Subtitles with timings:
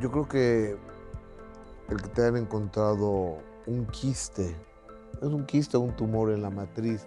[0.00, 0.76] Yo creo que
[1.88, 4.54] el que te hayan encontrado un quiste,
[5.20, 7.06] es un quiste o un tumor en la matriz,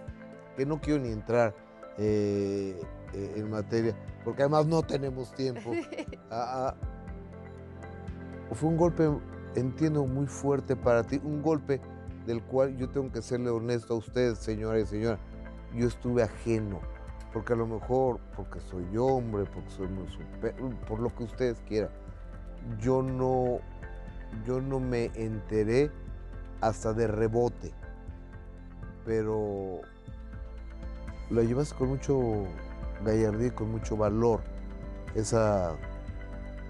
[0.56, 1.54] que no quiero ni entrar
[1.96, 2.78] eh,
[3.14, 5.72] eh, en materia, porque además no tenemos tiempo.
[6.34, 6.74] Ah,
[8.50, 9.06] ah, fue un golpe,
[9.54, 11.78] entiendo, muy fuerte para ti, un golpe
[12.26, 15.18] del cual yo tengo que serle honesto a ustedes, señora y señora.
[15.74, 16.80] Yo estuve ajeno,
[17.34, 20.54] porque a lo mejor, porque soy hombre, porque soy muy super,
[20.88, 21.90] por lo que ustedes quieran,
[22.80, 23.60] yo no,
[24.46, 25.90] yo no me enteré
[26.60, 27.72] hasta de rebote,
[29.04, 29.80] pero
[31.30, 32.44] lo llevas con mucho
[33.04, 34.42] gallardía y con mucho valor,
[35.14, 35.74] esa,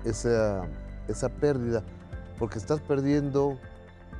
[0.04, 0.66] esa,
[1.08, 1.82] esa pérdida,
[2.38, 3.58] porque estás perdiendo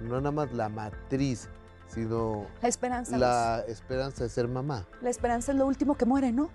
[0.02, 1.49] no nada más la matriz,
[1.89, 3.16] sino La esperanza.
[3.19, 4.87] la esperanza de ser mamá.
[5.01, 6.51] La esperanza es lo último que muere, ¿no?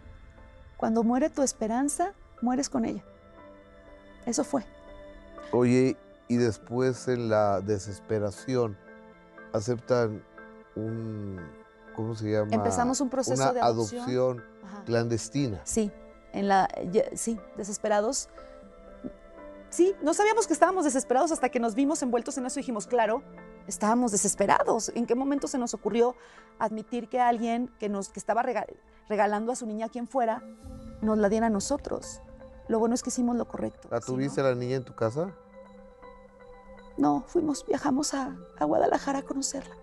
[0.77, 3.03] Cuando muere tu esperanza, mueres con ella.
[4.25, 4.65] Eso fue.
[5.51, 5.97] Oye,
[6.27, 8.77] y después en la desesperación
[9.53, 10.23] aceptan
[10.75, 11.39] un,
[11.95, 12.49] ¿cómo se llama?
[12.51, 14.01] Empezamos un proceso Una de adopción.
[14.01, 14.43] adopción
[14.85, 15.61] clandestina.
[15.63, 15.91] Sí,
[16.33, 16.67] en la,
[17.15, 18.29] sí, desesperados.
[19.69, 22.87] Sí, no sabíamos que estábamos desesperados hasta que nos vimos envueltos en eso y dijimos,
[22.87, 23.21] claro,
[23.67, 24.91] estábamos desesperados.
[24.95, 26.15] ¿En qué momento se nos ocurrió
[26.59, 28.65] admitir que alguien que, nos, que estaba rega-
[29.09, 30.41] regalando a su niña a quien fuera
[31.01, 32.21] nos la diera a nosotros?
[32.67, 33.87] Lo bueno es que hicimos lo correcto.
[33.91, 34.15] ¿La ¿sí, no?
[34.17, 35.31] tuviste la niña en tu casa?
[36.97, 39.75] No, fuimos, viajamos a, a Guadalajara a conocerla.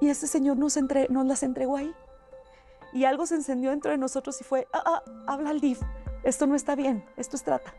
[0.00, 1.94] Y este señor nos, entre- nos las entregó ahí.
[2.92, 5.80] Y algo se encendió dentro de nosotros y fue, ah, ah, habla al DIF,
[6.22, 7.74] esto no está bien, esto es trata.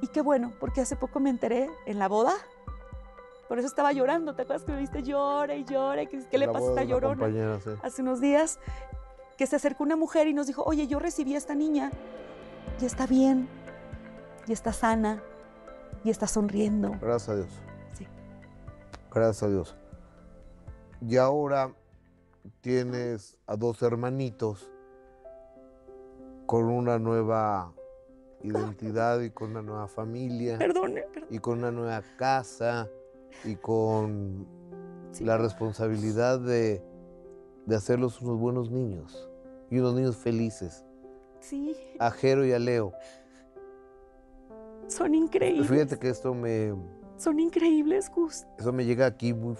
[0.00, 2.32] Y qué bueno, porque hace poco me enteré en la boda.
[3.48, 6.06] Por eso estaba llorando, ¿te acuerdas que me viste llora y llora?
[6.06, 7.60] ¿Qué le pasa a esta llorona?
[7.60, 7.70] sí.
[7.82, 8.58] Hace unos días
[9.36, 11.90] que se acercó una mujer y nos dijo, oye, yo recibí a esta niña
[12.80, 13.48] y está bien,
[14.46, 15.22] y está sana,
[16.04, 16.90] y está sonriendo.
[17.00, 17.62] Gracias a Dios.
[17.92, 18.06] Sí.
[19.12, 19.76] Gracias a Dios.
[21.00, 21.72] Y ahora
[22.60, 24.70] tienes a dos hermanitos
[26.46, 27.72] con una nueva
[28.42, 31.28] identidad y con una nueva familia Perdone, perdón.
[31.30, 32.88] y con una nueva casa
[33.44, 34.46] y con
[35.12, 35.24] Sí.
[35.24, 36.82] la responsabilidad de,
[37.66, 39.28] de hacerlos unos buenos niños
[39.70, 40.84] y unos niños felices.
[41.42, 42.92] Sí, A Jero y a Leo.
[44.86, 45.68] son increíbles.
[45.68, 46.72] Fíjate que esto me,
[47.16, 48.46] Son increíbles, Gus.
[48.58, 49.56] Eso me llega aquí muy...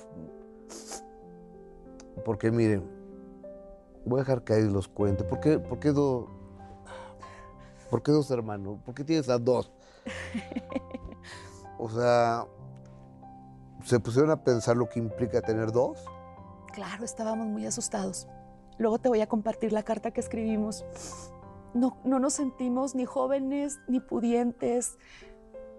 [2.25, 2.89] Porque miren,
[4.05, 5.25] voy a dejar que ahí los cuente.
[5.25, 6.29] ¿Por qué, por qué, do-
[7.91, 8.79] ¿Por qué dos hermanos?
[8.85, 9.73] ¿Por qué tienes a dos?
[11.79, 12.47] O sea,
[13.85, 16.05] ¿se pusieron a pensar lo que implica tener dos?
[16.73, 18.29] Claro, estábamos muy asustados.
[18.79, 20.85] Luego te voy a compartir la carta que escribimos.
[21.75, 24.99] No, no nos sentimos ni jóvenes ni pudientes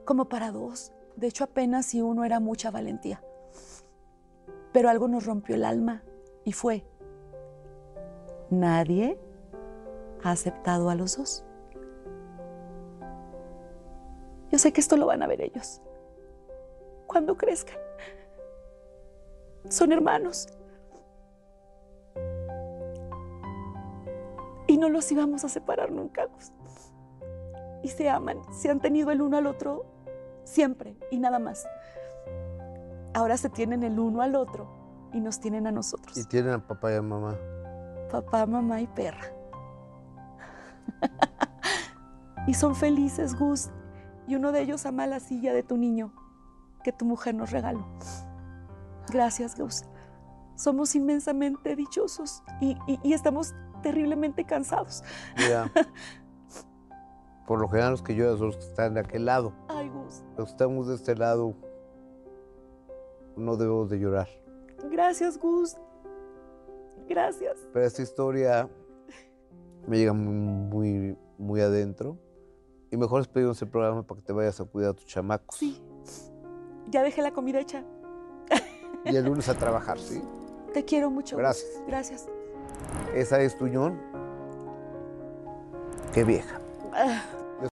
[0.06, 0.92] como para dos.
[1.16, 3.24] De hecho, apenas si uno era mucha valentía.
[4.72, 6.04] Pero algo nos rompió el alma
[6.44, 6.84] y fue,
[8.50, 9.20] nadie
[10.24, 11.46] ha aceptado a los dos.
[14.52, 15.82] Yo sé que esto lo van a ver ellos.
[17.08, 17.78] Cuando crezcan.
[19.70, 20.48] Son hermanos.
[24.84, 26.26] No los íbamos a separar nunca.
[26.26, 26.52] Gus.
[27.84, 29.86] Y se aman, se han tenido el uno al otro
[30.44, 31.66] siempre y nada más.
[33.14, 34.68] Ahora se tienen el uno al otro
[35.14, 36.18] y nos tienen a nosotros.
[36.18, 37.38] Y tienen a papá y a mamá.
[38.12, 39.22] Papá, mamá y perra.
[42.48, 43.70] y son felices, Gus.
[44.28, 46.14] Y uno de ellos ama la silla de tu niño
[46.84, 47.86] que tu mujer nos regaló.
[49.10, 49.84] Gracias, Gus.
[50.56, 55.04] Somos inmensamente dichosos y, y- y estamos terriblemente cansados.
[55.38, 55.72] Mira,
[57.46, 59.54] por lo general los que lloran son los que están de aquel lado.
[59.68, 60.24] Ay, Gus.
[60.38, 61.54] Los que estamos de este lado
[63.38, 64.28] no debemos de llorar.
[64.90, 65.76] Gracias, Gus.
[67.08, 67.68] Gracias.
[67.72, 68.70] Pero esta historia
[69.88, 72.18] me llega muy, muy, muy adentro.
[72.92, 75.58] Y mejor despedimos el programa para que te vayas a cuidar a tus chamacos.
[75.58, 75.82] Sí.
[76.90, 77.84] Ya dejé la comida hecha.
[79.06, 80.22] Y el lunes a trabajar, ¿sí?
[80.74, 81.36] Te quiero mucho.
[81.36, 81.66] Gus.
[81.88, 82.30] Gracias.
[83.14, 84.00] Esa es Tuñón.
[86.14, 86.60] Qué vieja.
[86.94, 87.24] Ah,